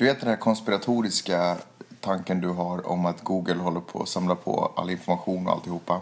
[0.00, 1.56] Du vet den här konspiratoriska
[2.00, 6.00] tanken du har om att Google håller på att samla på all information och alltihopa.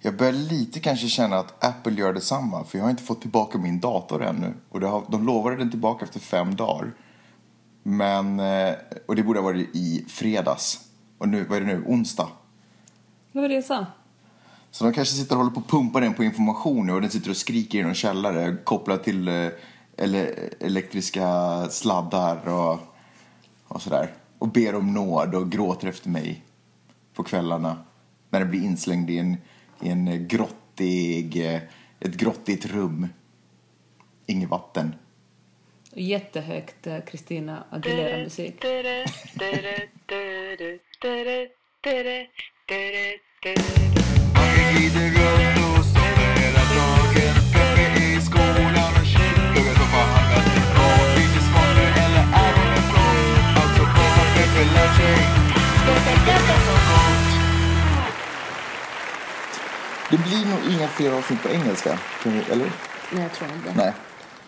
[0.00, 3.58] Jag börjar lite kanske känna att Apple gör detsamma för jag har inte fått tillbaka
[3.58, 4.52] min dator ännu.
[4.68, 6.92] Och har, de lovade den tillbaka efter fem dagar.
[7.82, 8.74] Men, eh,
[9.06, 10.80] och det borde ha varit i fredags.
[11.18, 12.28] Och nu, vad är det nu, onsdag?
[13.32, 13.86] Vad var det jag sa?
[14.70, 17.10] Så de kanske sitter och håller på att pumpa den på information nu och den
[17.10, 19.50] sitter och skriker i någon källare kopplad till
[20.00, 20.30] ele
[20.60, 21.26] elektriska
[21.70, 22.78] sladdar och,
[23.68, 24.12] och sådär.
[24.38, 26.42] Och ber om nåd och gråter efter mig
[27.14, 27.76] på kvällarna.
[28.30, 29.36] När det blir inslängd i en,
[29.80, 31.36] i en grottig,
[32.00, 33.08] ett grottigt rum.
[34.26, 34.94] Inget vatten.
[35.92, 38.64] Jättehögt eh, Christina Aguilera-musik.
[61.00, 61.98] nog inga fler avsnitt på engelska.
[62.24, 62.72] Eller?
[63.12, 63.72] Nej, jag tror inte.
[63.76, 63.92] Nej.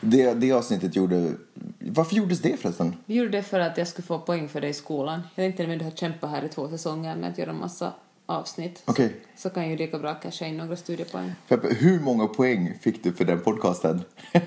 [0.00, 1.32] Det, det avsnittet gjorde...
[1.78, 2.96] Varför gjordes det förresten?
[3.06, 5.22] Vi gjorde det för att jag skulle få poäng för det i skolan.
[5.34, 7.92] Jag tänkte när du har kämpat här i två säsonger med att göra massa
[8.26, 9.16] avsnitt Okej.
[9.36, 11.32] så kan ju lika bra casha in några studiepoäng.
[11.48, 14.02] Peppe, hur många poäng fick du för den podcasten?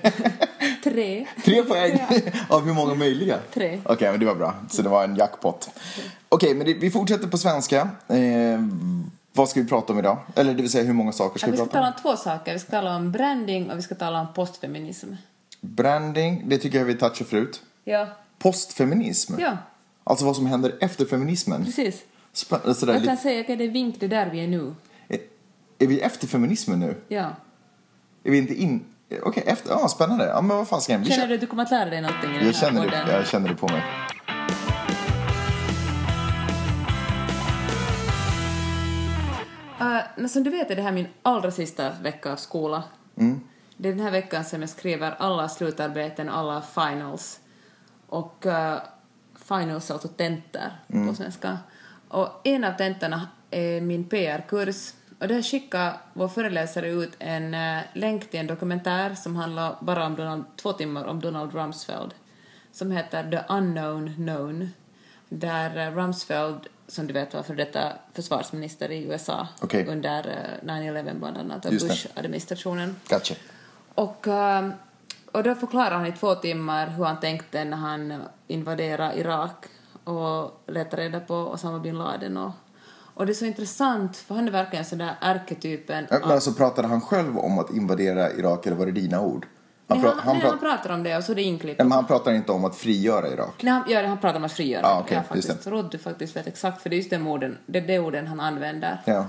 [0.84, 1.26] Tre.
[1.44, 2.00] Tre poäng
[2.48, 3.38] av hur många möjliga?
[3.54, 3.80] Tre.
[3.84, 4.54] Okej, men det var bra.
[4.68, 5.70] Så det var en jackpot.
[6.28, 7.88] Okej, men det, vi fortsätter på svenska.
[8.08, 8.60] Eh,
[9.36, 10.18] vad ska vi prata om idag?
[10.34, 11.92] Eller det vill säga, hur många saker ska Ja, vi vi ska prata tala om?
[11.96, 12.52] om två saker.
[12.52, 15.12] Vi ska tala om branding och vi ska tala om postfeminism.
[15.60, 17.62] Branding, det tycker jag vi touchade förut.
[17.84, 18.06] Ja,
[18.38, 19.34] Postfeminism?
[19.38, 19.56] ja
[20.04, 21.64] Alltså vad som händer efter feminismen?
[21.64, 22.02] precis.
[22.34, 24.74] Spä- sådär, Jag kan säga att det är vink, det är där vi är nu.
[25.08, 25.18] är,
[25.78, 26.94] är vi efter feminismen nu?
[27.08, 27.24] Ja.
[28.24, 28.84] Är vi inte in...
[29.22, 29.70] Okej, efter...
[29.70, 30.26] Ja, spännande.
[30.26, 31.06] Ja, men vad fan ska jag...
[31.06, 33.26] Känner du att du kommer att lära dig någonting i den här känner, det, jag
[33.26, 33.82] känner det på mig.
[40.26, 42.82] Men som du vet är det här min allra sista vecka av skola.
[43.76, 47.40] Det är den här veckan som jag skriver alla slutarbeten och alla finals.
[48.06, 48.76] Och uh,
[49.48, 50.70] finals alltså tentor
[51.08, 51.58] på svenska.
[52.08, 54.92] Och en av tentorna är min PR-kurs.
[55.20, 60.06] Och där skickade vår föreläsare ut en uh, länk till en dokumentär som handlar bara
[60.06, 62.14] om Donald, två timmar om Donald Rumsfeld.
[62.72, 64.68] Som heter The Unknown Known.
[65.28, 69.86] Där uh, Rumsfeld, som du vet var för detta försvarsminister i USA Okej.
[69.86, 71.72] under uh, 9-11 bland annat, och.
[71.72, 72.96] Bush-administrationen.
[73.08, 73.34] Gotcha.
[73.94, 74.68] Och, eh,
[75.32, 79.66] och då förklarar han i två timmar hur han tänkte när han invaderade Irak
[80.04, 82.36] och letade reda på Osama bin Laden.
[82.36, 82.50] Och,
[83.14, 86.06] och det är så intressant, för han är verkligen sån där ärketypen.
[86.10, 89.46] Men alltså pratade han själv om att invadera Irak eller var det dina ord?
[89.88, 91.78] Han, pra- han, han, nej, pra- han pratar om det och så är det inklippt.
[91.78, 93.62] Men han pratar inte om att frigöra Irak.
[93.62, 94.86] Nej, han, ja, han pratar om att frigöra.
[94.86, 95.54] Ah, okej, jag faktiskt det.
[95.70, 98.26] trodde du faktiskt vet exakt, för det är just de orden, det är de orden
[98.26, 98.98] han använder.
[99.04, 99.26] Ja.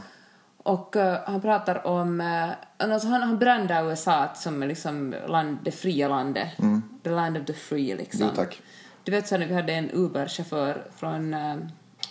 [0.63, 2.21] Och eh, han pratar om...
[2.21, 2.49] Uh,
[2.91, 6.47] alltså han, han brandar USA som liksom land, det fria landet.
[7.03, 8.21] The land of the free, liksom.
[8.21, 8.33] Mm.
[8.37, 8.61] Jo, tack.
[9.03, 11.55] Du vet så när vi hade en Uber-chaufför från eh,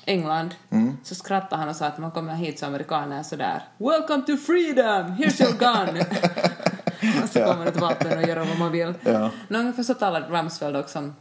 [0.04, 0.96] England Mm.
[1.04, 5.06] så skrattade han och sa att man kommer hit som amerikaner sådär Welcome to freedom!
[5.16, 6.04] Here's your gun!
[7.22, 8.94] och så får man ett vapen och göra vad man vill.
[9.04, 9.30] Ja.
[9.48, 11.12] Ungefär så talar Rumsfeld också.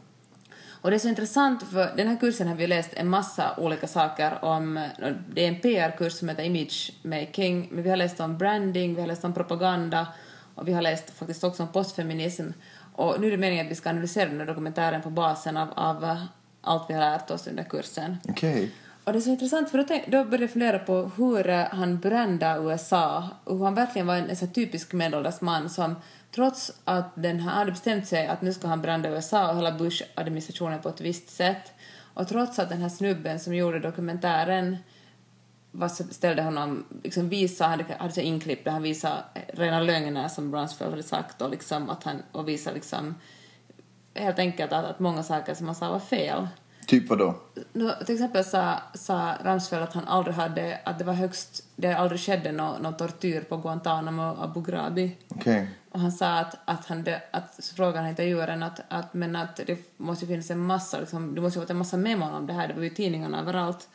[0.86, 3.88] Och det är så intressant för den här kursen har vi läst en massa olika
[3.88, 4.90] saker om,
[5.34, 9.02] det är en PR-kurs som heter Image Making, men vi har läst om branding, vi
[9.02, 10.08] har läst om propaganda
[10.56, 12.48] och vi har läst faktiskt också om postfeminism.
[12.96, 15.70] Och nu är det meningen att vi ska analysera den här dokumentären på basen av,
[15.76, 16.18] av
[16.62, 18.18] allt vi har lärt oss under kursen.
[18.30, 18.72] Okej.
[19.06, 21.66] Och det är så intressant för då, tänk, då började jag fundera på hur eh,
[21.72, 25.96] han brände USA och hur han verkligen var en, en sån typisk medelålders man som
[26.32, 29.72] trots att den han hade bestämt sig att nu ska han brända USA och hela
[29.72, 31.74] Bush-administrationen på ett visst sätt
[32.14, 34.78] och trots att den här snubben som gjorde dokumentären
[35.72, 40.52] var, ställde honom, liksom visa, hade, hade så inklipp där han visade rena lögner som
[40.52, 43.16] Brunsfield hade sagt och liksom att han, och visade liksom
[44.14, 46.48] helt enkelt att, att många saker som han sa var fel.
[46.88, 47.36] Typ vad då?
[47.74, 51.94] Nå, till exempel sa, sa Ramsfeld att han aldrig hade, att det var högst, det
[51.94, 55.18] aldrig skedde någon no tortyr på Guantanamo och Abu Ghrabi.
[55.28, 55.70] Okej.
[55.92, 59.80] Och han sa att, att han, dö- att han intervjuaren att, att, men att det
[59.98, 62.68] måste finnas en massa, liksom, det måste ju varit en massa memon om det här,
[62.68, 63.88] det var ju tidningarna överallt.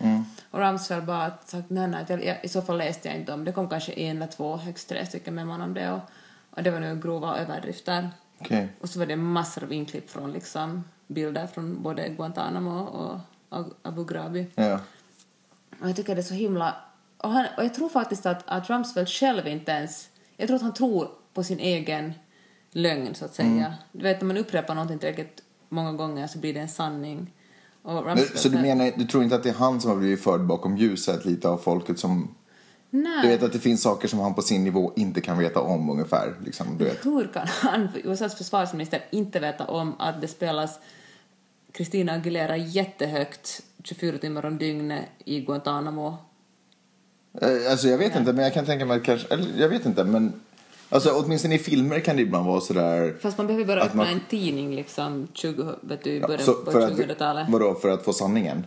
[0.50, 3.44] Och Ramsfeld bara att sagt nej, nej, jag, i så fall läste jag inte om
[3.44, 6.00] det, kom kanske en eller två, högst tre stycken memon om det och,
[6.50, 8.10] och det var nu grova överdrifter.
[8.40, 8.68] Okej.
[8.80, 14.04] Och så var det massor av inklipp från liksom bilder från både Guantanamo och Abu
[14.04, 14.46] Ghrabi.
[14.54, 14.80] Ja.
[15.80, 16.74] Och jag tycker det är så himla...
[17.16, 20.08] Och, han, och jag tror faktiskt att, att Rumsfeld själv inte ens...
[20.36, 22.12] Jag tror att han tror på sin egen
[22.70, 23.74] lögn, så att säga.
[23.92, 27.32] Du vet, när man upprepar någonting tillräckligt många gånger så blir det en sanning.
[28.34, 30.76] Så du menar, du tror inte att det är han som har blivit förd bakom
[30.76, 32.34] ljuset lite av folket som...
[32.90, 33.22] Nej.
[33.22, 35.90] Du vet att det finns saker som han på sin nivå inte kan veta om
[35.90, 36.34] ungefär.
[36.44, 37.06] Liksom, du vet.
[37.06, 40.78] Hur kan han, USAs försvarsminister, inte veta om att det spelas
[41.76, 46.16] Christina Aguilera jättehögt 24 timmar om dygnet i Guantanamo?
[47.42, 49.34] Eh, Alltså jag vet inte, men jag kan tänka mig att kanske...
[49.34, 50.32] Eller jag vet inte, men...
[50.92, 53.14] Alltså åtminstone i filmer kan det ibland vara sådär...
[53.20, 56.54] Fast man behöver bara öppna man- en tidning liksom 20, vet du, i början så
[56.54, 57.48] på för att, 2000-talet.
[57.48, 58.66] vadå, för att få sanningen?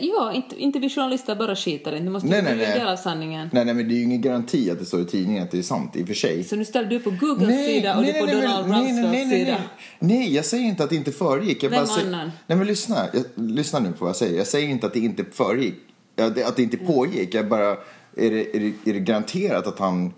[0.00, 2.04] Ja, inte, inte journalister bara skiter inte.
[2.04, 2.78] Det måste Nej, nej, nej.
[2.78, 3.50] del av sanningen.
[3.52, 5.58] Nej, nej, men det är ju ingen garanti att det står i tidningen att det
[5.58, 6.44] är sant i och för sig.
[6.44, 9.26] Så nu ställer du på Googles sida och du på Donald nej, nej, Rumsfelds nej,
[9.26, 9.58] nej, sida.
[9.98, 10.18] nej.
[10.18, 11.62] Nej, jag säger inte att det inte föregick.
[11.62, 12.32] Jag Vem bara säger, annan?
[12.46, 13.08] Nej, men lyssna.
[13.12, 14.38] Jag, lyssna nu på vad jag säger.
[14.38, 15.74] Jag säger inte att det inte föregick.
[16.16, 17.34] Att det inte pågick.
[17.34, 17.76] Jag bara...
[18.18, 20.12] Är det, är, det, är det garanterat att han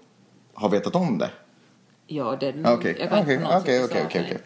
[0.55, 1.31] har vetat om det?
[2.07, 2.79] Ja, det det Ah, nog.
[2.79, 4.25] Okej, okej, okej, okej, säga okej, nej.
[4.31, 4.39] okej.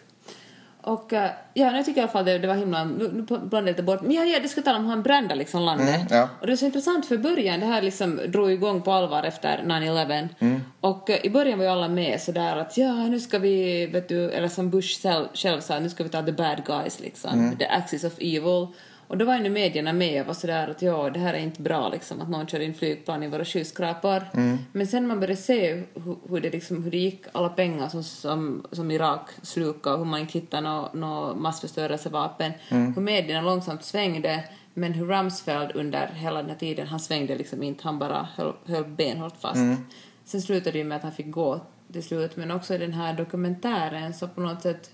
[0.82, 2.84] Och eh, ja, nu tycker jag i alla fall det, det var himla...
[2.84, 4.02] Nu, blandade jag lite bort.
[4.02, 5.88] Men ja, ja, det ska tala om han brände liksom landet.
[5.88, 6.28] Mm, ja.
[6.40, 9.58] Och det är så intressant för början, det här liksom drog igång på allvar efter
[9.64, 10.28] 9-11.
[10.38, 10.60] Mm.
[10.80, 14.08] Och eh, i början var ju alla med sådär att ja, nu ska vi, vet
[14.08, 17.30] du, eller som Bush själv, själv sa, nu ska vi ta the bad guys liksom,
[17.32, 17.56] Mm.
[17.56, 18.66] the axis of evil.
[19.12, 21.38] Och då var ju nu medierna med och var sådär att ja, det här är
[21.38, 24.22] inte bra liksom, att någon kör in flygplan i våra skyskrapor.
[24.34, 24.58] Mm.
[24.72, 28.04] Men sen man började se hur, hur, det liksom, hur det gick, alla pengar som,
[28.04, 32.94] som, som Irak slukade och hur man inte hittade några nå massförstörelsevapen, Mm.
[32.94, 34.44] hur medierna långsamt svängde,
[34.74, 38.52] men hur Rumsfeld under hela den här tiden, han svängde liksom inte, han bara höll,
[38.66, 39.56] höll benhårt fast.
[39.56, 39.76] Mm.
[40.24, 41.60] Sen slutade det ju med att han fick gå
[41.92, 44.90] till slut, men också i den här dokumentären så på något sätt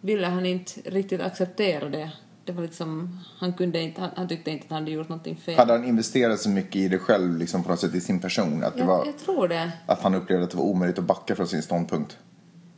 [0.00, 2.10] ville han inte riktigt acceptera det.
[2.46, 5.36] Det var liksom, han kunde inte, han, han tyckte inte att han hade gjort någonting
[5.36, 5.56] fel.
[5.56, 8.64] Hade han investerat så mycket i det själv, liksom på något sätt i sin person?
[8.64, 9.72] Att, det jag, var, jag tror det.
[9.86, 12.18] att han upplevde att det var omöjligt att backa från sin ståndpunkt?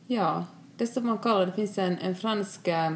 [0.06, 0.44] Ja,
[0.76, 2.90] det som man kallar, det finns en, en fransk eh,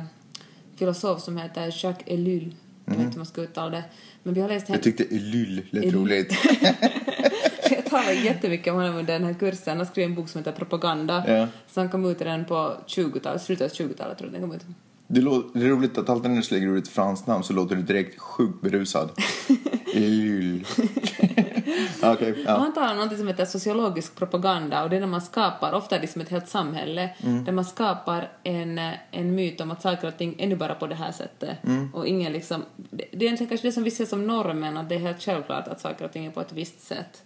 [0.77, 2.55] filosof som heter Jacques Ellul.
[2.85, 3.85] Jag vet inte hur man ska uttala det.
[4.23, 4.83] Men vi har läst Jag henne.
[4.83, 5.95] tyckte Elyl lät Elyl.
[5.95, 6.33] roligt.
[7.71, 9.63] Jag talar jättemycket om honom under den här kursen.
[9.67, 11.25] Han har skrivit en bok som heter Propaganda.
[11.29, 11.49] Ja.
[11.69, 14.57] Så han kom ut i den på 20-talet, slutet av 20-talet tror jag den kom
[14.57, 14.63] ut.
[15.15, 15.21] Det,
[15.55, 17.83] det är roligt att alltid när du slänger ut ett franskt namn så låter du
[17.83, 19.11] direkt sjukt berusad.
[22.03, 22.59] Och ja.
[22.59, 25.99] han talar om något som heter sociologisk propaganda och det är när man skapar, ofta
[25.99, 27.45] liksom ett helt samhälle, Mm.
[27.45, 30.75] där man skapar en, eh, en myt om att saker och ting är nu bara
[30.75, 31.65] på det här sättet.
[31.65, 31.95] Mm.
[31.95, 34.95] Och ingen liksom, det, det är kanske det som vi ser som normen, att det
[34.95, 37.23] är helt självklart att saker och ting är på ett visst sätt.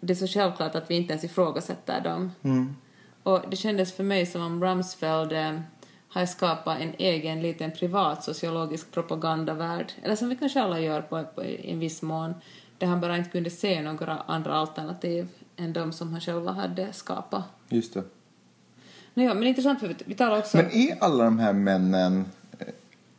[0.00, 2.30] Det är så självklart att vi inte ens ifrågasätter dem.
[2.42, 2.76] Mm.
[3.22, 5.32] Och det kändes för mig som om Rumsfeld
[6.08, 11.24] har skapat en egen liten privat sociologisk propagandavärld, eller som vi kanske alla gör på,
[11.34, 12.34] på, i en viss mån,
[12.78, 16.92] där han bara inte kunde se några andra alternativ än de som han själv hade
[16.92, 17.44] skapat.
[17.68, 18.02] Just det.
[19.14, 20.56] No, ja, men intressant för vi, vi talar också...
[20.56, 22.24] Men är alla de här männen
[22.58, 22.66] eh,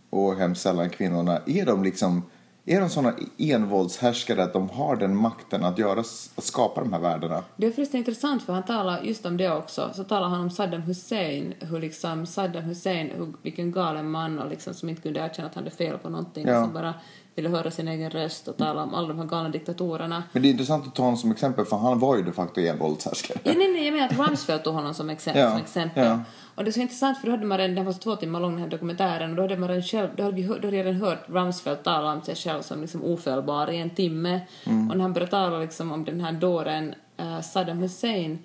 [0.09, 2.23] och hemskt sällan kvinnorna, är de liksom
[2.69, 5.99] är de såna envåldshärskare att de har den makten att, göra,
[6.35, 7.43] att skapa de här världarna?
[7.55, 9.91] Det är förresten intressant för han talar just om det också.
[9.93, 14.49] Så talar han om Saddam Hussein, hur liksom Saddam Hussein, hur, vilken galen man och
[14.49, 16.47] liksom som inte kunde erkänna att han hade fel på någonting.
[16.47, 16.63] Ja.
[16.63, 16.93] Som bara
[17.41, 20.23] ville höra sin egen röst och tala om alla de här galna diktatorerna.
[20.31, 22.61] Men det är intressant att ta honom som exempel för han var ju de facto
[22.61, 23.39] envåldshärskare.
[23.43, 26.05] Ja, nej, nej, jag menar att Rumsfeld tog honom som, exempel, Ja, som exempel.
[26.05, 26.19] ja.
[26.55, 28.51] Och det är så intressant för då hade man redan, den var två timmar lång
[28.51, 30.95] den här dokumentären och då hade man redan själv, då hade vi då hade redan
[30.95, 34.39] hört Rumsfeld tala om sig själv som liksom ofelbar i en timme.
[34.65, 34.89] Mm.
[34.89, 38.39] Och när han började tala liksom om den här dåren uh, Saddam Hussein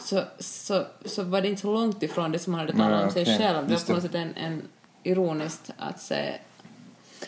[0.00, 3.10] så, så, så var det inte så långt ifrån det som han hade talat om
[3.10, 3.38] sig okej.
[3.38, 3.68] själv.
[3.68, 4.62] Det var på något sätt en, en
[5.02, 6.34] ironiskt att se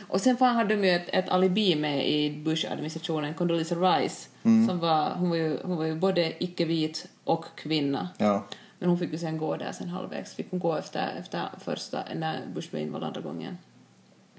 [0.09, 4.69] och sen fan hade de ju ett, ett alibi med i Bush-administrationen, Condoleezza Rice, Mm.
[4.69, 8.09] som var, hon var, ju, hon var ju både icke-vit och kvinna.
[8.19, 8.45] Ja.
[8.79, 12.03] Men hon fick ju sen gå där sen halvvägs, fick hon gå efter, efter första,
[12.17, 13.59] när Bush blev invald andra gången.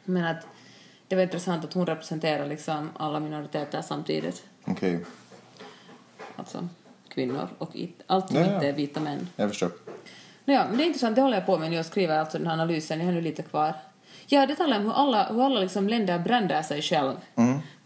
[0.04, 0.48] Men att
[1.08, 4.44] det var intressant att hon representerar liksom alla minoriteter samtidigt.
[4.66, 5.00] Okej,
[6.36, 6.68] Alltså
[7.10, 8.54] kvinnor och it, allt som Ja, ja.
[8.56, 9.28] inte är vita män.
[9.36, 9.72] jag förstår.
[10.46, 12.48] Nåja, men det är intressant, det håller jag på med nu och skriver alltså den
[12.48, 13.74] här analysen, jag har nu lite kvar.
[14.32, 17.14] Ja, det talar om hur alla, hur alla liksom länder bränder sig själv.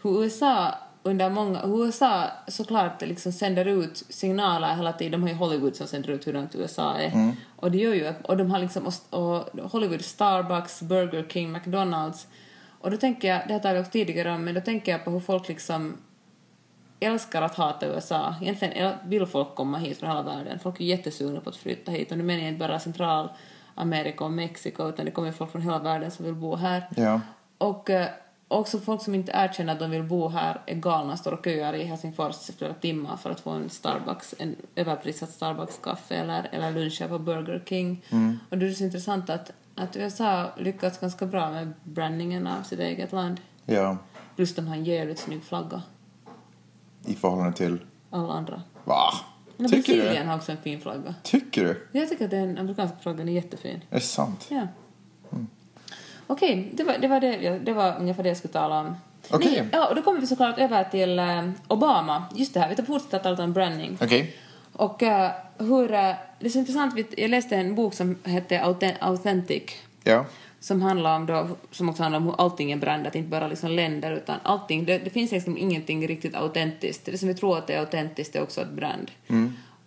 [0.01, 5.29] Hur USA under många, hur USA såklart liksom sänder ut signaler hela tiden, de har
[5.29, 7.11] ju Hollywood som sänder ut hurdant USA är.
[7.55, 12.27] Och det gör ju och de har liksom, och, Hollywood, Starbucks, Burger King, McDonalds.
[12.81, 15.11] Och då tänker jag, det talade jag också tidigare om, men då tänker jag på
[15.11, 15.97] hur folk liksom
[16.99, 18.35] älskar att hata USA.
[18.41, 20.59] Egentligen vill folk komma hit från hela världen.
[20.59, 22.11] Folk är jättesugna på att flytta hit.
[22.11, 22.79] Och nu menar jag inte bara
[23.75, 26.87] Centralamerika och Mexiko, utan det kommer folk från hela världen som vill bo här.
[26.95, 27.21] Ja.
[27.57, 28.07] Och eh,
[28.47, 31.73] också folk som inte erkänner att de vill bo här är galna, står och köar
[31.73, 36.71] i Helsingfors i flera timmar för att få en Starbucks, en överprissatt Starbucks-kaffe eller, eller
[36.71, 38.01] lunch på Burger King.
[38.49, 42.79] Och det är så intressant att att USA lyckats ganska bra med brandingen av sitt
[42.79, 43.41] eget land.
[43.65, 43.97] Ja,
[44.35, 45.81] Plus de har en jävligt snygg flagga.
[47.05, 47.79] i förhållande till...
[48.09, 48.61] Alla andra.
[48.83, 49.13] Va?
[49.57, 50.29] Men Tycker Brasilien du?
[50.29, 51.15] har också en fin flagga.
[51.23, 51.87] Tycker du?
[51.99, 53.81] Jag tycker att den amerikanska flaggan är jättefin.
[53.89, 54.45] Är det sant?
[54.49, 54.67] Ja.
[56.27, 58.95] Okej, det, var, det, var det, det var ungefär det jag skulle tala om.
[59.29, 59.51] Okej.
[59.51, 62.23] Nej, ja, och då kommer vi såklart över till eh, Obama.
[62.35, 63.97] Just det här, vi tar fortsätta tala om branding.
[64.01, 64.35] Okej.
[64.73, 65.93] Och eh, hur...
[65.93, 69.63] eh, det är så intressant, jag läste en bok som hette Authen- Authentic.
[70.03, 70.25] Ja.
[70.59, 73.71] Som handlar om då, som också handlar om hur allting är brandat, inte bara liksom
[73.71, 74.85] länder utan allting.
[74.85, 77.05] Det, det finns liksom ingenting riktigt autentiskt.
[77.05, 79.11] Det som vi tror att det är autentiskt är också ett brand.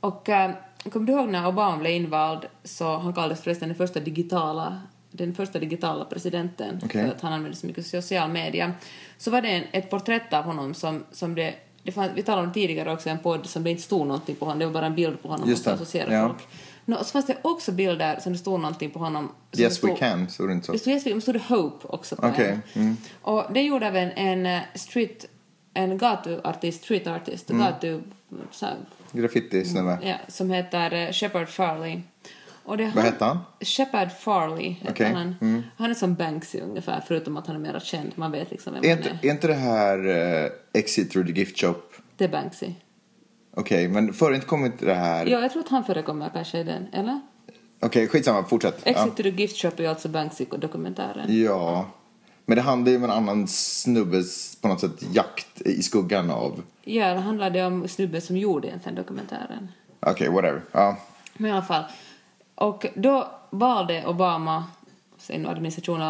[0.01, 0.51] Och äh,
[0.93, 5.35] kommer du ihåg när Obama blev invald så han kallades förresten den första digitala den
[5.35, 7.05] första digitala presidenten Okej.
[7.05, 8.73] för att han använde så mycket social media.
[9.19, 12.47] Så var det en, ett porträtt av honom som, som det, det fann, vi talade
[12.47, 14.87] om tidigare också en podd som det inte stod någonting på honom, det var bara
[14.87, 16.27] en bild på honom Just och det, så associera ja.
[16.29, 16.49] folk.
[16.88, 19.25] Nå, så fanns det också bilder som det stod någonting på honom.
[19.25, 20.83] Yes det we stod- can, så är det inte det så.
[20.83, 22.97] stod, yes, det stod det Hope också på Okej, en.
[23.23, 25.25] Och det gjorde även en eh, street,
[25.75, 27.62] en gatuartist, street artist, Mm.
[27.66, 28.00] gatu,
[29.12, 29.99] Graffiti-snubbe.
[30.02, 32.00] ja, som heter eh, Shepard Farley.
[32.64, 33.38] Och det Vad hette han?
[33.61, 35.64] Shepard Farley Okej, han.
[35.76, 38.12] Han är som Banksy ungefär, förutom att han är mer känd.
[38.14, 39.18] Man vet liksom vem Är han inte, är.
[39.28, 40.07] är inte det här
[40.45, 41.75] uh, Exit through the gift shop?
[42.16, 42.73] Det är Banksy.
[43.55, 45.26] Okej, men förr inte kommit det här...
[45.26, 47.21] Ja, jag tror att han förekommer kanske i den, eller?
[47.81, 48.75] Okej, skitsamma, fortsätt.
[48.87, 49.05] Exit Ja.
[49.17, 51.43] to the Gift Shop är alltså Banksy-dokumentären.
[51.45, 51.87] ja.
[52.47, 56.62] Men det handlar ju om en annan snubbes, på något sätt, jakt i skuggan av...
[56.85, 59.69] Ja, det handlade om snubben som gjorde egentligen dokumentären.
[60.00, 60.62] Okej, whatever.
[60.73, 60.97] Ja.
[61.35, 61.85] Men i alla fall.
[62.55, 64.64] Och då valde Obama,
[65.19, 66.00] sin administration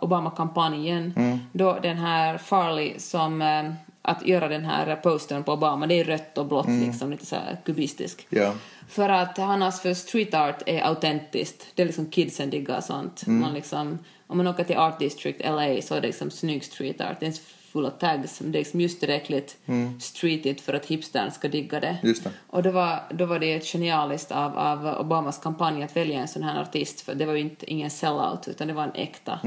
[0.00, 1.14] Obama-kampanjen,
[1.52, 3.72] då den här Farley som eh,
[4.02, 7.36] att göra den här postern på Obama, det är rött och blått liksom, lite så
[7.64, 8.26] kubistisk.
[8.30, 8.54] Ja.
[8.88, 11.66] För att hans för street art är autentiskt.
[11.74, 13.26] Det är liksom kidsen diggar sånt.
[13.26, 17.00] Man liksom, om man åker till Art District LA så är det liksom snygg street
[17.00, 17.20] art.
[17.20, 17.32] Det är
[17.72, 18.38] full av tags.
[18.38, 19.56] Det är liksom just tillräckligt
[20.00, 21.96] streetigt för att hipstern ska digga det.
[22.02, 22.30] Det.
[22.46, 26.42] Och då var, då var det genialiskt av, av Obamas kampanj att välja en sån
[26.42, 29.40] här artist för det var ju inte, ingen sellout utan det var en äkta.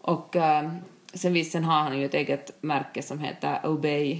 [0.00, 0.70] Och eh,
[1.14, 4.10] sen, visst, sen har han ju ett eget märke som heter Obey.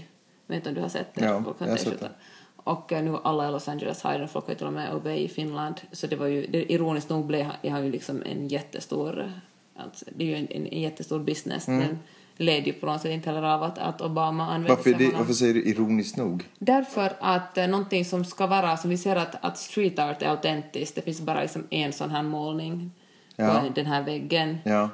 [0.46, 1.25] Jag vet inte om du har sett det?
[1.25, 2.11] Ja, jag har sett det.
[2.56, 4.94] Och eh, nu alla i Los Angeles har den, folk har ju till och med
[4.94, 5.80] Obey i Finland.
[5.92, 9.32] Så det var ju, det, ironiskt nog blev han- jag har ju liksom en jättestor,
[9.76, 11.66] alltså, det är ju en, en, en jättestor business.
[11.66, 11.99] Den
[12.37, 15.16] led ju på något sätt inte heller av att, att Obama använde Varför, sig det,
[15.18, 16.44] varför säger du ironiskt nog?
[16.58, 20.26] Därför att eh, någonting som ska vara, som vi ser att, att street art är
[20.28, 22.90] autentiskt, det finns bara liksom en sån här målning
[23.37, 23.61] Ja.
[23.61, 24.58] på den här väggen.
[24.64, 24.88] Ja.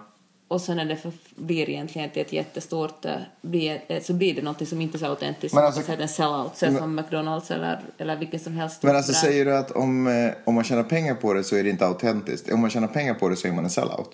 [0.48, 4.42] Och sen när det för, blir egentligen ett jättestort, eh, blir, eh, så blir det
[4.42, 5.54] någonting som inte är så autentiskt.
[5.54, 8.82] Men Men alltså- en sellout, så som McDonalds eller, eller vilken som helst.
[8.82, 11.64] Men alltså säger du att om, eh, om man tjänar pengar på det så är
[11.64, 12.52] det inte autentiskt?
[12.52, 14.10] Om man tjänar pengar på det så är man en sellout?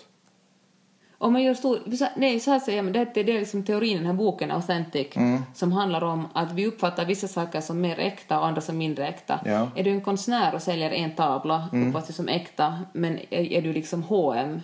[1.19, 1.79] Om man gör stor...
[2.17, 4.51] Nej, så här säger jag, men det, det, är liksom teorin i den här boken,
[4.51, 5.43] Authentic, Mm.
[5.55, 9.09] som handlar om att vi uppfattar vissa saker som mer äkta och andra som mindre
[9.09, 9.41] äkta.
[9.45, 9.51] Ja.
[9.53, 9.69] Mm.
[9.77, 13.63] Är du en konstnär och säljer en tavla, uppfattas det som äkta, men är, är
[13.63, 14.61] du liksom H&M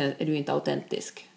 [0.00, 1.28] är du inte autentisk.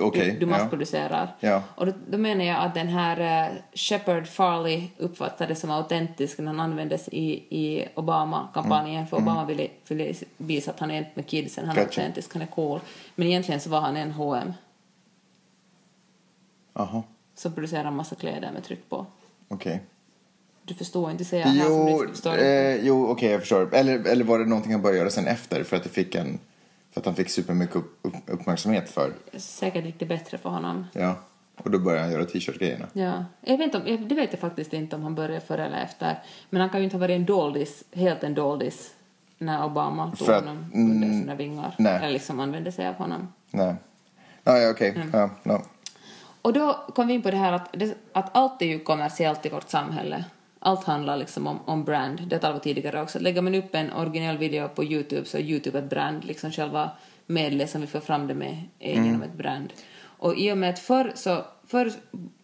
[0.00, 0.30] Okej.
[0.32, 0.58] Du, du ja.
[0.58, 1.36] massproducerar.
[1.40, 1.62] Ja.
[1.74, 6.46] Och då, då menar jag att den här uh, Shepard Farley uppfattades som autentisk när
[6.46, 7.24] han användes i,
[7.58, 12.00] i Obama-kampanjen, för Obama ville, ville visa att han är med kidsen, han är Gotcha.
[12.00, 12.80] autentisk, han är cool.
[13.14, 14.52] Men egentligen så var han en H&M
[16.74, 17.02] Jaha,
[17.34, 19.06] som producerar en massa kläder med tryck på.
[19.48, 19.80] okej.
[20.64, 22.38] Du förstår inte säga här som du Jo, inte förstår.
[22.38, 23.74] eh, jo okej jag förstår.
[23.74, 26.38] Eller, eller var det någonting han började göra sen efter för att, det fick en,
[26.98, 29.12] för att han fick supermycket upp, upp, uppmärksamhet för?
[29.36, 30.86] Säkert gick det bättre för honom.
[30.92, 31.14] Ja.
[31.56, 32.86] Och då började han göra t-shirt-grejerna.
[32.92, 33.24] Ja.
[33.40, 36.22] Jag vet inte om, det vet jag faktiskt inte om han började före eller efter.
[36.50, 38.94] Men han kan ju inte ha varit en doldis, helt en doldis
[39.38, 41.74] när Obama tog För att- honom under mm, sina vingar.
[41.78, 41.96] nej.
[41.96, 43.32] Eller liksom använde sig av honom.
[43.50, 43.74] Nej.
[44.44, 44.90] Ja, ja okej.
[44.90, 45.10] Mm.
[45.12, 45.62] Ja, no.
[46.42, 47.76] Och då kom vi in på det här att,
[48.12, 50.24] att allt är ju kommersiellt i vårt samhälle.
[50.58, 52.28] Allt handlar liksom om, om brand.
[52.28, 53.18] Det talade vi tidigare också.
[53.18, 56.24] Lägger man upp en originell video på Youtube så är Youtube ett brand.
[56.24, 56.90] Liksom själva
[57.26, 59.72] medlet som vi får fram det med är genom ett brand.
[60.00, 61.92] Och i och med att förr så Förr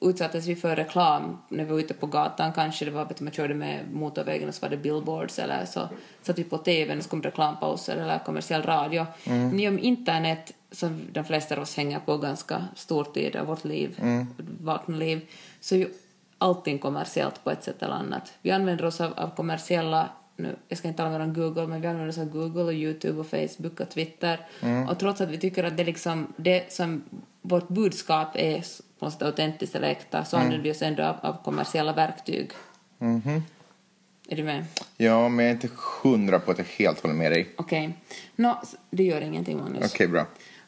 [0.00, 2.84] utsattes vi för reklam när vi var ute på gatan kanske.
[2.84, 5.88] Det var att man körde med motorvägen och så var det billboards eller så
[6.22, 9.06] satt vi på tvn och så kom reklampauser eller kommersiell radio.
[9.24, 13.36] Men i och med internet som de flesta av oss hänger på ganska stor tid
[13.36, 14.00] av vårt liv,
[14.60, 15.20] vakna liv,
[15.60, 15.88] så är ju
[16.44, 18.32] allting kommersiellt på ett sätt eller annat.
[18.42, 21.86] Vi använder oss av, av kommersiella nu, jag ska inte tala om Google, men vi
[21.86, 24.46] använder oss av Google och Youtube och Facebook och Twitter.
[24.90, 27.02] Och trots att vi tycker att det, liksom, det som
[27.42, 28.64] vårt budskap är
[28.98, 32.50] på något autentiskt eller äkta så använder vi oss ändå av, av kommersiella verktyg.
[34.28, 34.64] Är du med?
[34.96, 35.68] Ja, men jag är inte
[36.02, 37.48] hundra på att jag helt håller med dig.
[37.56, 37.98] Okej.
[38.36, 39.92] Nå, s- det gör ingenting, Magnus.
[39.94, 40.26] Okej, bra.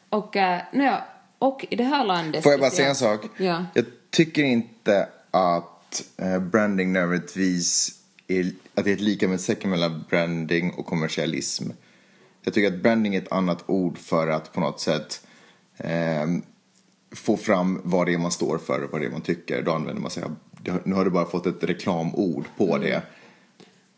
[0.09, 1.03] Och, äh, nåja,
[1.39, 2.43] och i det här landet...
[2.43, 3.21] Får jag bara säga en sak?
[3.37, 3.65] Ja.
[3.73, 9.69] Jag tycker inte att eh, branding nödvändigtvis är, att det är ett lika med säcken
[9.69, 11.69] mellan branding och kommersialism.
[12.41, 15.21] Jag tycker att branding är ett annat ord för att på något sätt
[15.77, 16.41] ehm,
[17.11, 19.61] få fram vad det är man står för och vad det är man tycker.
[19.61, 20.35] Då använder man sig av,
[20.83, 22.81] nu har du bara fått ett reklamord på Mm.
[22.81, 23.01] det.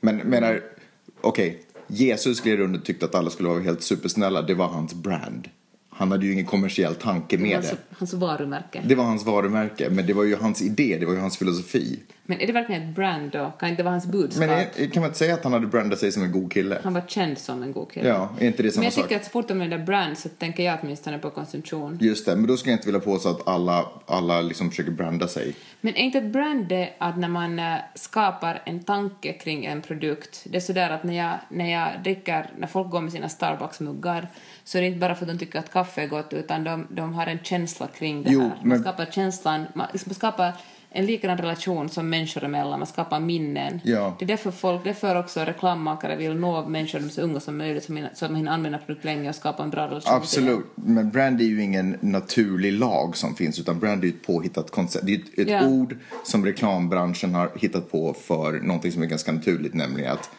[0.02, 0.64] Men menar,
[1.22, 4.42] okej, Jesus gled runt och tyckte att alla skulle vara helt supersnälla.
[4.42, 5.50] Det var hans brand.
[6.00, 7.78] Han hade ju ingen kommersiell tanke med Hans, det.
[7.98, 8.82] hans varumärke.
[8.86, 12.00] Det var hans varumärke, men det var ju hans idé, det var ju hans filosofi.
[12.26, 13.54] Men är det verkligen ett brand då?
[13.60, 14.40] Kan inte vara hans budskap?
[14.40, 16.80] Men är, kan man inte säga att han hade brandat sig som en god kille?
[16.84, 18.08] Han var känd som en god kille.
[18.10, 19.04] Ja, är inte det samma Men jag sak?
[19.04, 21.98] tycker att så fort de använder brand så tänker jag åtminstone på konsumtion.
[22.02, 25.28] Just det, men då ska jag inte vilja påstå att alla, alla liksom försöker branda
[25.28, 25.56] sig.
[25.82, 29.82] Men är inte ett brand det att när man äh, skapar en tanke kring en
[29.82, 33.28] produkt, det är sådär att när jag, när jag dricker, när folk går med sina
[33.28, 34.28] Starbucks-muggar
[34.70, 36.88] så är det inte bara för att de tycker att kaffe är gott utan de,
[36.90, 38.48] de har en känsla kring det Jo, här.
[38.50, 40.52] Man men- skapar känslan, man, liksom skapar
[40.92, 43.82] en likadan relation som människor emellan, man skapar minnen.
[43.84, 44.16] Ja.
[44.20, 47.58] Det är därför folk, därför också reklammakare vill nå människor, de är så unga som
[47.58, 47.84] möjligt,
[48.14, 51.42] så att de hinner använda produkt länge och skapa en bra relation Absolut, men brand
[51.42, 55.06] är ju ingen naturlig lag som finns utan brand är ju ett påhittat koncept.
[55.06, 55.68] Det är ett, ett Ja.
[55.68, 60.30] ord som reklambranschen har hittat på för någonting som är ganska naturligt, nämligen att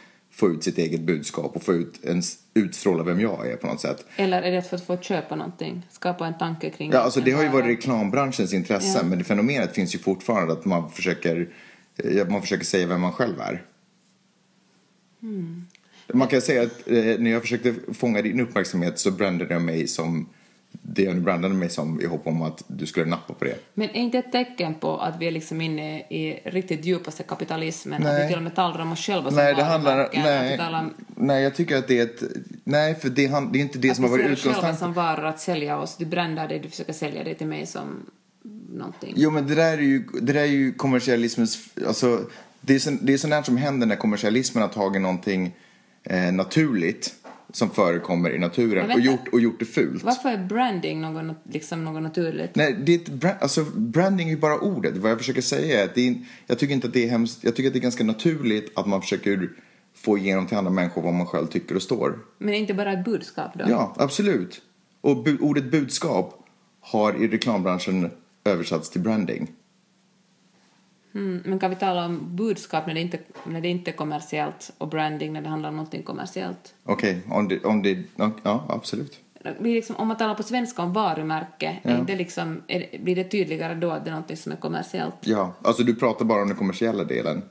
[0.41, 2.23] få ut sitt eget budskap och få ut en,
[2.55, 4.05] utstråla vem jag är på något sätt.
[4.17, 4.23] det.
[4.23, 5.87] Eller är det för att få köpa någonting?
[5.91, 9.09] Skapa en tanke kring Ja, alltså det har ju varit reklambranschens intresse, Ja.
[9.09, 11.49] men det fenomenet finns ju fortfarande att man försöker,
[11.97, 13.65] eh, man försöker säga vem man själv är.
[15.21, 15.67] Hmm.
[16.15, 19.87] Man kan säga att eh, när jag försökte fånga din uppmärksamhet så brandade jag mig
[19.87, 20.29] som
[20.93, 23.59] det jag nu brandade mig som i hopp om att du skulle nappa på det.
[23.75, 27.95] Men är inte ett tecken på att vi är liksom inne i riktigt djupaste kapitalismen?
[27.95, 28.23] Att Nej.
[28.23, 30.59] vi till och med talar om oss själva som Nej, det handlar, att vi nej,
[30.59, 32.23] om nej, jag tycker att det är ett,
[32.65, 34.59] nej, för det, det är inte det att som har vi varit ser oss själva
[34.59, 34.77] utgångspunkten.
[34.79, 35.97] som varor att sälja oss.
[35.97, 38.11] Du brandar dig, du försöker sälja dig till mig som
[38.73, 39.15] någonting.
[39.17, 41.59] Jo, men det där är ju, det där är ju kommersialismens...
[41.87, 42.21] Alltså,
[42.61, 45.55] det är, så, det är sånt här som händer när kommersialismen har tagit någonting
[46.03, 47.15] eh, naturligt
[47.53, 50.03] som förekommer i naturen och gjort, och gjort det fult.
[50.03, 52.55] Varför är branding något, nat- liksom något naturligt?
[52.55, 54.97] Nej, det är ett brand, alltså, branding är ju bara ordet.
[54.97, 56.15] Vad jag försöker säga är att det är,
[56.47, 57.45] jag tycker inte att det är hemskt.
[57.45, 59.51] Jag tycker att det är ganska naturligt att man försöker
[59.95, 62.19] få igenom till andra människor vad man själv tycker och står.
[62.39, 63.65] Men är inte bara ett budskap då?
[63.69, 64.63] Ja, absolut.
[65.01, 66.47] Och bu, ordet budskap
[66.81, 68.11] har i reklambranschen
[68.45, 69.49] översatts till branding.
[71.15, 74.73] Mm, men kan vi tala om budskap när det, inte, när det inte är kommersiellt
[74.79, 76.75] och branding när det handlar om någonting kommersiellt?
[76.85, 78.03] Okej, om det, om det,
[78.43, 79.19] ja absolut.
[79.61, 81.91] Liksom, om man talar på svenska om varumärke, Ja.
[81.91, 84.57] är inte liksom, är, det- blir det tydligare då att det är någonting som är
[84.57, 85.15] kommersiellt?
[85.21, 87.43] Ja, alltså du pratar bara om den kommersiella delen.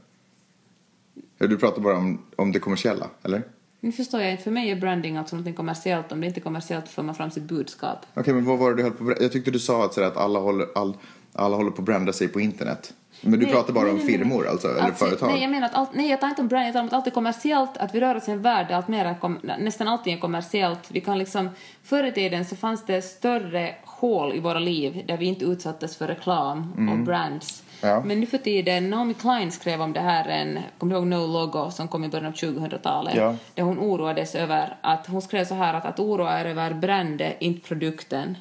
[1.37, 3.43] Du pratar bara om, om det kommersiella, eller?
[3.79, 6.11] Nu förstår jag inte, för mig är branding alltså någonting kommersiellt.
[6.11, 8.05] Om det inte är kommersiellt för man fram sitt budskap.
[8.13, 10.17] Okej, men vad var det du höll på Jag tyckte du sa att, sådär, att
[10.17, 10.97] alla, håller, all,
[11.33, 12.93] alla håller på att branda sig på internet.
[13.21, 15.29] Men du Nej, pratar bara nej, om nej, firmor alltså, eller Alltså, företag?
[15.31, 16.93] Nej, jag menar att allt, nej, jag tar inte om branding, jag talar om att
[16.93, 19.39] allt är kommersiellt, att vi rör oss i en värld där allt mer är kom,
[19.59, 20.79] nästan allting är kommersiellt.
[20.87, 21.49] Vi kan liksom,
[21.83, 25.97] förr i tiden så fanns det större hål i våra liv där vi inte utsattes
[25.97, 27.63] för reklam och brands.
[27.63, 27.69] Mm.
[27.95, 28.03] Ja.
[28.05, 31.27] Men nu för tiden, Naomi Klein skrev om det här, en, kommer du ihåg No
[31.27, 33.15] Logo som kom i början av 2000-talet?
[33.15, 33.35] Ja.
[33.53, 37.33] Där hon oroades över att, hon skrev så här att, att oroa er över branden,
[37.39, 38.37] inte produkten.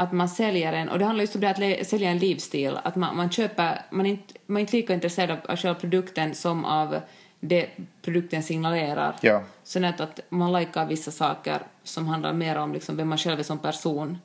[0.00, 2.96] Att man säljer en, och det handlar just om det att sälja en livsstil, att
[2.96, 6.64] man, man köper, man är, inte, man är inte lika intresserad av, själva produkten som
[6.64, 7.00] av
[7.40, 7.68] det
[8.02, 9.16] produkten signalerar.
[9.20, 9.42] Ja.
[9.64, 13.38] Så att, att man likar vissa saker som handlar mer om liksom vem man själv
[13.38, 14.18] är som person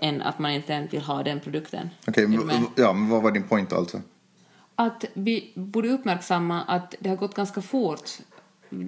[0.00, 1.90] än att man inte vill ha den produkten.
[2.06, 2.62] Okej, med?
[2.76, 4.00] ja, men vad var din point alltså?
[4.76, 8.10] att vi borde uppmärksamma att det har gått ganska fort.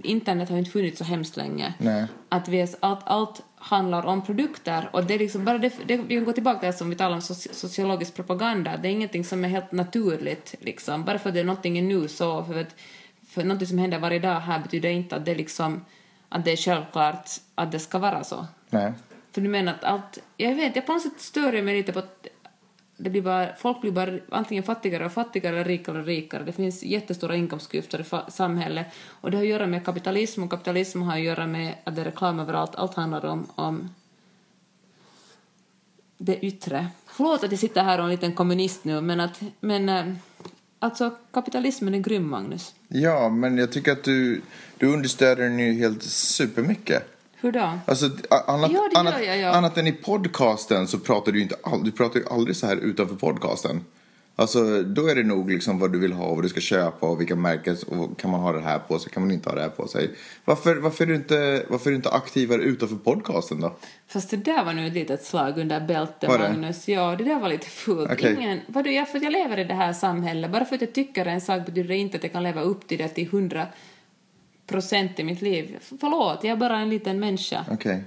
[0.02, 1.74] Internet har ju inte funnits så hemskt länge.
[1.78, 2.06] Nej.
[2.28, 4.88] Att vi, allt, allt handlar om produkter.
[4.92, 6.96] Och det är liksom bara det, det, vi kan gå tillbaka till det som vi
[6.96, 8.76] talar om soci, sociologisk propaganda.
[8.76, 10.54] Det är ingenting som är helt naturligt.
[10.60, 11.04] Liksom.
[11.04, 12.44] Bara för att det är någonting är nu så.
[12.44, 12.74] För, att,
[13.28, 15.84] för någonting som händer varje dag här betyder inte att det, liksom,
[16.28, 18.46] att det är självklart att det ska vara så.
[18.70, 18.92] Nej.
[19.32, 20.18] För du menar att allt...
[20.36, 22.26] Jag vet, jag på något sätt stör jag mig lite på att
[23.00, 26.44] det blir bara, folk blir bara antingen fattigare och fattigare eller rikare och rikare.
[26.44, 28.86] Det finns jättestora inkomstklyftor i samhället.
[29.08, 32.00] Och det har att göra med kapitalism och kapitalism har att göra med att det
[32.00, 32.74] är reklam överallt.
[32.74, 33.88] Allt handlar om, om
[36.18, 36.86] det yttre.
[37.06, 39.40] Förlåt att jag sitter här och är en liten kommunist nu, men att...
[39.60, 40.14] Men, eh,
[40.78, 42.74] alltså, kapitalismen är grym, Magnus.
[42.88, 44.40] Ja, men jag tycker att du,
[44.76, 47.17] du understöder den ju helt supermycket.
[47.40, 47.78] Hur då?
[47.86, 48.10] Alltså,
[48.46, 49.50] annat, Ja, annat, jag, ja.
[49.50, 52.66] annat än i podcasten så pratar du ju inte all, du pratar ju aldrig så
[52.66, 53.84] här utanför podcasten.
[54.36, 57.06] Alltså, då är det nog liksom vad du vill ha och vad du ska köpa
[57.06, 59.56] och vilka märken och kan man ha det här på sig, kan man inte ha
[59.56, 60.10] det här på sig.
[60.44, 63.76] Varför, varför, är, du inte, varför är du inte aktivare utanför podcasten då?
[64.08, 66.28] Fast det där var nu ett litet slag under bältet?
[66.28, 66.88] Magnus.
[66.88, 68.10] Ja, det där var lite fult.
[68.12, 68.36] Okej.
[68.38, 70.50] Ingen, vadå, jag, för jag lever i det här samhället.
[70.50, 72.88] Bara för att jag tycker en sak betyder det inte att jag kan leva upp
[72.88, 73.66] till det till hundra
[74.68, 75.78] procent i mitt liv.
[76.00, 77.64] Förlåt, jag är bara en liten människa.
[77.70, 78.04] Okej.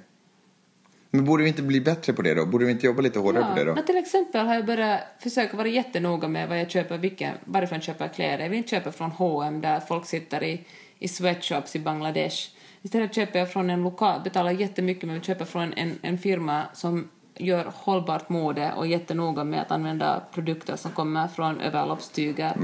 [1.11, 2.45] Men borde vi inte bli bättre på det då?
[2.45, 3.75] Borde vi inte jobba lite hårdare på det då?
[3.75, 7.75] men till exempel har jag börjat försöka vara jättenoga med vad jag köper, vilken, varifrån
[7.75, 8.43] jag köper kläder.
[8.43, 10.61] Jag vill inte köpa från H&M där folk sitter i,
[10.99, 12.49] i sweatshops i Bangladesh.
[12.81, 17.09] Istället köper jag från en lokal, betalar jättemycket men köper från en, en firma som
[17.37, 22.55] gör hållbart mode och är jättenoga med att använda produkter som kommer från överloppstyger.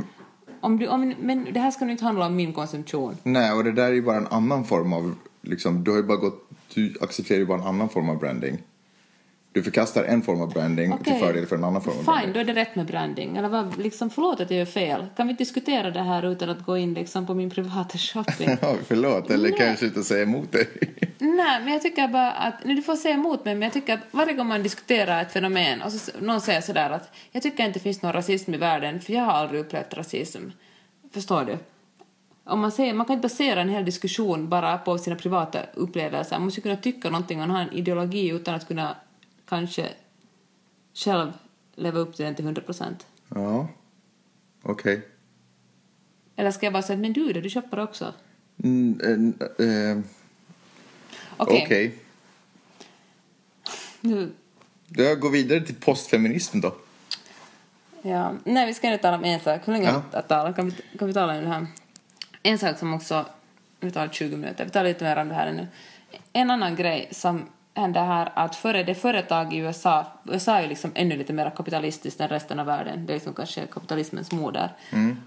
[0.62, 3.17] Om du, om, men det här ska nu inte handla om min konsumtion.
[3.24, 6.04] Nej, och det där är ju bara en annan form av, liksom, du har ju
[6.04, 8.58] bara gått, du accepterar ju bara en annan form av branding.
[9.58, 11.20] Du förkastar en form av branding till Okej.
[11.20, 12.34] fördel för en annan form av Fine, branding.
[12.34, 13.38] då är det rätt med branding.
[13.38, 15.06] Eller vad, liksom, förlåt att jag gör fel.
[15.17, 18.50] Kan vi diskutera det här utan att gå in liksom, på min privata shopping?
[18.62, 19.58] Ja, förlåt, eller Nej.
[19.60, 20.67] kanske inte säga emot dig.
[21.17, 23.93] Nej, men jag tycker bara att, nej, du får säga emot mig, men jag tycker
[23.93, 27.65] att varje gång man diskuterar ett fenomen och så, någon säger sådär att jag tycker
[27.65, 30.41] inte det finns någon rasism i världen för jag har aldrig upplevt rasism.
[31.13, 31.58] Förstår du?
[32.43, 36.36] Om man, säger, man kan inte basera en hel diskussion bara på sina privata upplevelser.
[36.36, 38.96] Man måste kunna tycka någonting och ha en ideologi utan att kunna
[39.47, 39.89] kanske
[40.93, 41.31] själv
[41.75, 43.07] leva upp till den till 100 procent.
[43.36, 43.67] Ja,
[44.62, 45.07] okej.
[46.36, 48.13] Eller ska jag bara säga men du då, du shoppar också?
[48.63, 49.97] Mm, eh, eh,
[51.38, 51.95] Okej, Okej.
[54.01, 54.31] nu
[54.88, 56.75] Jag går vidare till postfeminism då.
[58.01, 59.67] Ja, nej, vi ska nu tala om en sak.
[59.67, 60.03] Hur länge Ja.
[60.12, 60.53] att tala?
[60.53, 61.67] Kan vi, kan vi tala om det här?
[62.43, 63.25] En sak som också...
[63.79, 64.65] Vi tar 20 minuter.
[64.65, 65.67] Vi tar lite mer om det här nu.
[66.33, 70.05] En annan grej som händer här att före det företag i USA...
[70.23, 73.05] USA är ju liksom ännu lite mer kapitalistiskt än resten av världen.
[73.05, 74.71] Det är liksom kanske kapitalismens moder.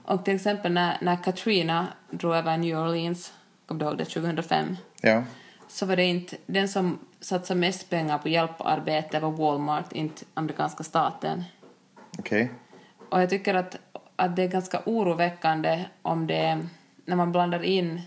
[0.04, 3.32] Och till exempel när, när Katrina drog över New Orleans,
[3.66, 4.76] kommer du ihåg det, 2005?
[5.00, 5.24] Ja.
[5.68, 10.84] så var det inte den som satsade mest pengar på hjälparbete var Walmart, inte amerikanska
[10.84, 11.44] staten.
[12.18, 12.50] Okej.
[13.08, 13.76] Och jag tycker att,
[14.16, 16.66] att det är ganska oroväckande om det,
[17.04, 18.00] när man blandar in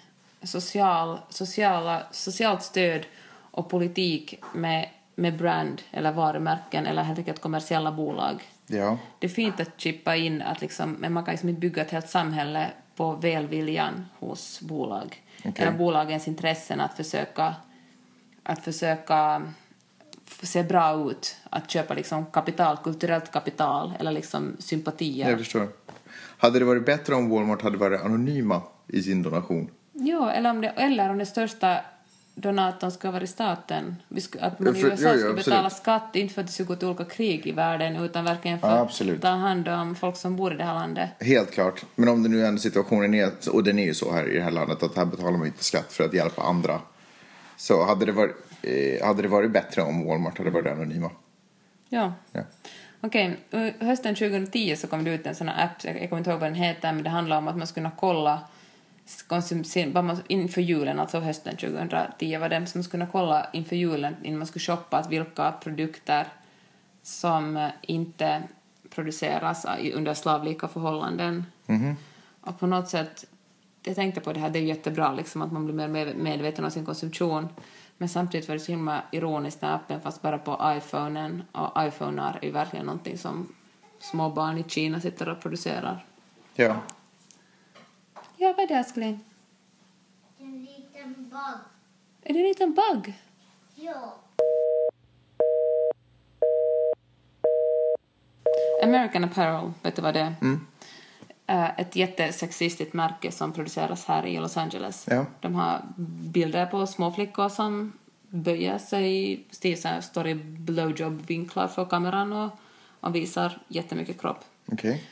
[0.43, 3.05] social, sociala, socialt stöd
[3.53, 8.43] och politik med, med brand eller varumärken eller helt enkelt kommersiella bolag.
[8.67, 8.97] Ja.
[9.19, 11.91] Det är fint att chippa in att liksom, men man kan liksom inte bygga ett
[11.91, 15.21] helt samhälle på välviljan hos bolag.
[15.39, 15.53] Okej.
[15.55, 17.55] Eller bolagens intressen att försöka,
[18.43, 19.41] att försöka
[20.25, 21.37] se bra ut.
[21.49, 25.29] Att köpa liksom kapital, kulturellt kapital eller liksom sympatier.
[25.29, 25.67] Jag förstår.
[26.37, 29.69] Hade det varit bättre om Walmart hade varit anonyma i sin donation?
[29.91, 31.79] Ja, eller om det, eller om det största
[32.35, 33.95] donatorn ska vara staten.
[34.07, 36.47] Vi sku, att man i För- USA jo, jo, ska betala skatt, inte för att
[36.47, 39.67] det ska gå till olika krig i världen, utan verkligen för Ja, att ta hand
[39.67, 41.09] om folk som bor i det här landet.
[41.19, 41.85] Helt klart.
[41.95, 44.43] Men om det nu är situationen är, och den är ju så här i det
[44.43, 46.79] här landet, att här betalar man inte skatt för att hjälpa andra.
[47.57, 51.11] Så hade det varit, eh, hade det varit bättre om Walmart hade varit anonyma.
[51.89, 52.13] Ja.
[52.31, 52.41] Ja.
[53.01, 53.73] Okej, okay.
[53.79, 56.49] hösten 2010 så kom det ut en sån här app, jag kommer inte ihåg vad
[56.49, 58.39] den heter, men det handlar om att man skulle kunna kolla
[60.27, 64.63] inför julen, alltså hösten 2010 var det, som skulle kolla inför julen innan man skulle
[64.63, 66.27] shoppa att vilka produkter
[67.01, 68.43] som eh, inte
[68.89, 71.45] produceras under slavlika förhållanden.
[72.41, 73.25] Och på något sätt,
[73.83, 76.65] jag tänkte på det här, det är jättebra liksom att man blir mer med- medveten
[76.65, 77.47] om sin konsumtion.
[77.97, 82.39] Men samtidigt var det så himla ironiskt när appen fanns bara på iPhonen och iPhonar
[82.41, 83.53] är ju verkligen någonting som
[83.99, 86.05] små barn i Kina sitter och producerar.
[86.55, 86.75] Ja.
[88.43, 89.19] Ja, vad är det älskling?
[90.39, 91.59] En liten bug.
[92.23, 93.13] Är det en liten bugg?
[93.75, 94.15] Ja.
[98.83, 100.35] American Apparel, vet du vad det är?
[101.47, 105.07] Eh, Ett jättesexistiskt märke som produceras här i Los Angeles.
[105.09, 105.25] Ja.
[105.41, 105.81] De har
[106.33, 107.93] bilder på små flickor som
[108.29, 109.45] böjer sig,
[110.01, 112.49] står i blowjob-vinklar för kameran och,
[112.99, 114.43] och visar jättemycket kropp.
[114.65, 115.03] Okej.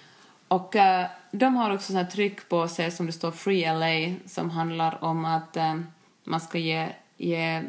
[0.51, 4.15] Och eh, de har också sån här tryck på sig som det står Free LA
[4.25, 5.79] som handlar om att eh,
[6.23, 6.87] man ska ge,
[7.17, 7.63] ge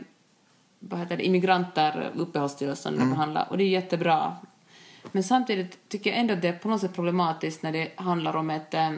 [0.78, 3.42] vad heter det, immigranter uppehållstillstånd och behandla.
[3.42, 4.36] Och det är jättebra.
[5.12, 8.36] Men samtidigt tycker jag ändå att det är på något sätt problematiskt när det handlar
[8.36, 8.90] om ett, eh,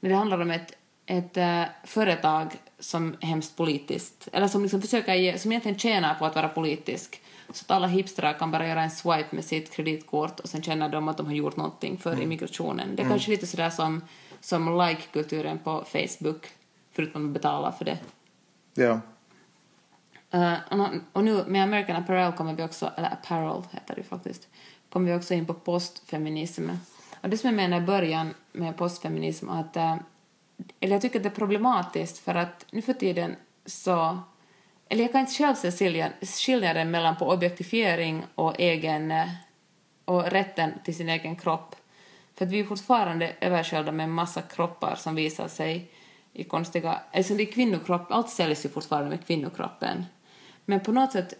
[0.00, 0.72] när det handlar om ett,
[1.06, 1.38] ett
[1.84, 6.34] företag som är hemskt politiskt, eller som liksom försöker ge, som egentligen tjänar på att
[6.34, 7.20] vara politisk.
[7.52, 10.88] Så att alla hipstrar kan bara göra en swipe med sitt kreditkort och sen känner
[10.88, 12.96] de att de har gjort någonting för immigrationen.
[12.96, 14.04] Det är kanske lite sådär som,
[14.40, 16.46] som like-kulturen på Facebook,
[16.92, 17.98] förutom att betala för det.
[18.74, 19.00] Ja.
[20.30, 20.54] Eh,
[21.12, 24.48] och nu med American Apparel kommer vi också, eller Apparel heter det faktiskt,
[24.90, 26.68] kommer vi också in på postfeminism.
[27.20, 29.96] Och det som jag menar i början med postfeminism, att, eh,
[30.80, 33.36] eller jag tycker att det är problematiskt för att nu för tiden
[33.66, 34.18] så,
[34.92, 39.28] eller jag kan inte själv se skilja- skillnaden mellan på objektifiering och egen, eh,
[40.04, 41.76] och rätten till sin egen kropp.
[42.34, 45.90] För att vi är fortfarande översköljda med en massa kroppar som visar sig
[46.32, 50.06] i konstiga, alltså det är kvinnokropp, allt säljs ju fortfarande med kvinnokroppen.
[50.64, 51.34] Men på något sätt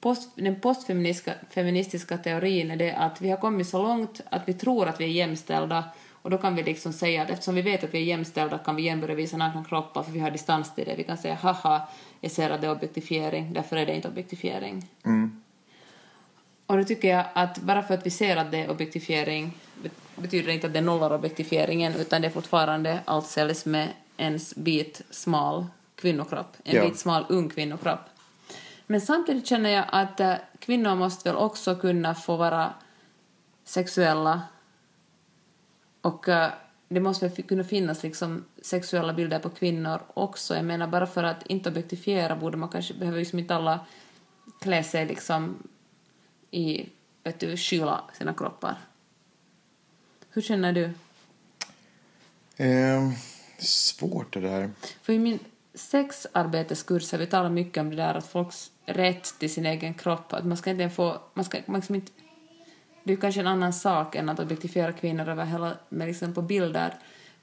[0.00, 4.88] post, den postfeministiska teorin är det att vi har kommit så långt att vi tror
[4.88, 5.84] att vi är jämställda
[6.22, 8.76] och då kan vi liksom säga att eftersom vi vet att vi är jämställda kan
[8.76, 10.94] vi igen börja visa nakna kroppar för vi har distans till det.
[10.96, 11.88] Vi kan säga haha,
[12.20, 14.88] jag ser att det är objektifiering, därför är det inte objektifiering.
[16.66, 19.52] Och då tycker jag att bara för att vi ser att det är objektifiering
[19.82, 23.88] bet- betyder det inte att det nollar objektifieringen utan det är fortfarande allt säljs med
[24.16, 26.84] en bit smal kvinnokropp, en Ja.
[26.84, 28.00] bit smal ung kvinnokropp.
[28.86, 32.72] Men samtidigt känner jag att eh, kvinnor måste väl också kunna få vara
[33.64, 34.42] sexuella
[36.02, 36.50] och eh,
[36.88, 40.56] det måste väl kunna finnas liksom sexuella bilder på kvinnor också.
[40.56, 43.86] Jag menar bara för att inte objektifiera borde man kanske, behöver liksom inte alla
[44.60, 45.68] klä sig liksom
[46.50, 46.88] i,
[47.22, 48.78] vet du, skyla sina kroppar.
[50.30, 50.92] Hur känner du?
[52.64, 53.10] Eh,
[53.58, 54.70] svårt det där.
[55.02, 55.38] För i min
[55.74, 60.32] sexarbeteskurs har vi talat mycket om det där att folks rätt till sin egen kropp,
[60.32, 62.12] att man ska inte få, man ska man liksom inte,
[63.08, 66.42] det är kanske en annan sak än att objektifiera kvinnor över hela, med liksom på
[66.42, 66.94] bilder,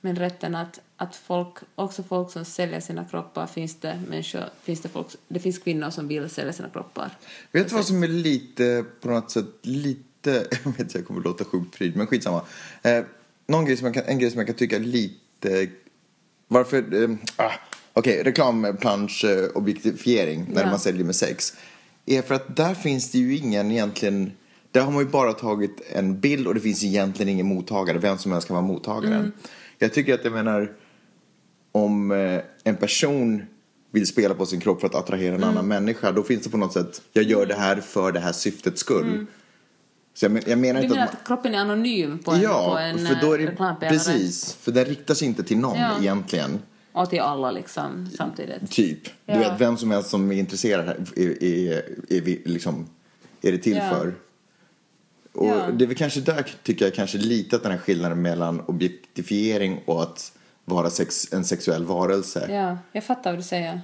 [0.01, 4.82] men rätten att, att folk, också folk som säljer sina kroppar, finns det människor, finns
[4.82, 7.10] det folk, det finns kvinnor som vill sälja sina kroppar.
[7.51, 10.01] Vet du vad som är lite, på något sätt, lite,
[10.63, 12.41] jag vet inte, jag kommer att låta sjukt pryd, men skitsamma.
[12.84, 13.04] Eh,
[13.47, 15.67] någon grej som jag kan, en grej som jag kan tycka lite,
[16.47, 17.51] varför, eh, ah,
[17.93, 20.69] okej, reklamplansch, eh, objektifiering, när Ja.
[20.69, 21.54] man säljer med sex,
[22.06, 24.32] är för att där finns det ju ingen egentligen,
[24.75, 28.17] där har man ju bara tagit en bild och det finns egentligen ingen mottagare, vem
[28.17, 29.31] som helst kan vara mottagaren.
[29.79, 30.71] Jag tycker att jag menar,
[31.71, 33.45] om eh, en person
[33.91, 36.57] vill spela på sin kropp för att attrahera en annan människa, då finns det på
[36.57, 39.25] något sätt, jag gör det här för det här syftets skull.
[40.13, 42.31] Så jag, men, jag menar Du inte menar att man, att kroppen är anonym på
[42.31, 43.45] en, ja, på en för då är eh,
[43.79, 45.91] det, precis, för den riktar sig inte till någon Ja.
[45.99, 46.59] egentligen.
[46.91, 48.71] Och till alla liksom samtidigt.
[48.71, 49.03] Typ.
[49.03, 49.39] Du Ja.
[49.39, 52.89] vet, vem som helst som är intresserad här är, är, är, vi- liksom,
[53.41, 53.89] är det till Ja.
[53.89, 54.13] för.
[55.36, 55.67] Och Ja.
[55.74, 59.82] det är väl kanske där tycker jag kanske lite att den här skillnaden mellan objektifiering
[59.86, 60.32] och att
[60.65, 62.48] vara sex, en sexuell varelse.
[62.52, 63.82] Ja, jag fattar vad du säger.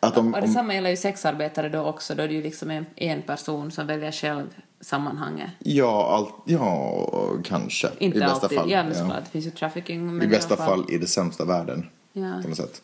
[0.00, 2.14] Att om, och om, detsamma gäller ju sexarbetare då också.
[2.14, 4.46] Då är det ju liksom en, en person som väljer själv
[4.80, 5.50] sammanhanget.
[5.58, 7.88] ja, allt, ja, kanske.
[7.98, 8.58] Inte I bästa alltid.
[8.58, 8.70] fall.
[8.70, 9.04] ja, ja.
[9.24, 10.16] det finns ju trafficking.
[10.16, 11.86] Men I bästa alla fall i det sämsta världen.
[12.12, 12.40] Ja.
[12.42, 12.82] På något sätt.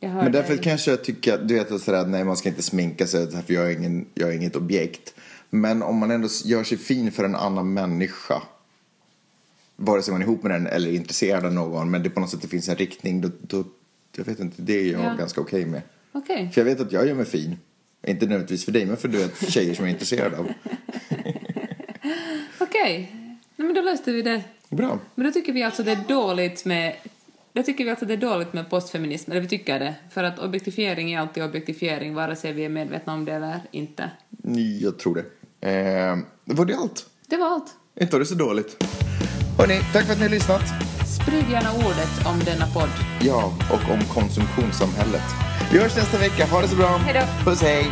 [0.00, 3.54] Men därför kanske jag tycker, du vet sådär, nej man ska inte sminka sig för
[3.54, 5.14] jag är, ingen, jag är inget objekt.
[5.54, 8.42] Men om man ändå gör sig fin för en annan människa,
[9.76, 12.20] vare sig man är ihop med den eller är intresserad av någon, men det på
[12.20, 13.64] något sätt det finns en riktning, då, då
[14.16, 15.14] jag vet inte, det är jag Ja.
[15.18, 15.82] ganska okej med.
[16.12, 16.50] Okej.
[16.54, 17.56] För jag vet att jag gör mig fin.
[18.06, 20.46] Inte nödvändigtvis för dig, men för du vet, tjejer som är intresserade av.
[22.58, 23.10] Okej.
[23.56, 24.42] Nej, men då löste vi det.
[24.68, 24.98] Bra.
[25.14, 26.96] Men då tycker vi alltså det är dåligt med
[27.52, 29.94] då tycker vi alltså det är dåligt med postfeminism, eller vi tycker det.
[30.10, 34.10] För att objektifiering är alltid objektifiering, vare sig vi är medvetna om det eller inte.
[34.80, 35.24] Jag tror det.
[35.62, 37.06] Eh, var det allt?
[37.28, 37.66] Det var allt.
[38.00, 38.84] Inte var det så dåligt.
[39.58, 40.62] Hörni, tack för att ni har lyssnat.
[41.22, 42.88] Sprid gärna ordet om denna podd.
[43.20, 45.22] Ja, och om konsumtionssamhället.
[45.72, 46.46] Vi hörs nästa vecka.
[46.46, 46.96] Ha det så bra.
[46.96, 47.44] Hej då.
[47.50, 47.86] Puss, hej.